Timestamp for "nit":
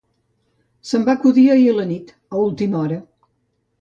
1.93-2.11